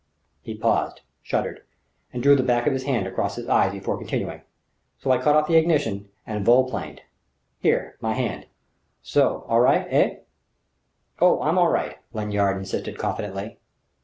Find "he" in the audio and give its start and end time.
0.41-0.55